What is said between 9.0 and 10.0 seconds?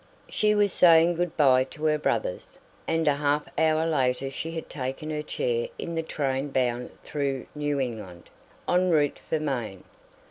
for Maine.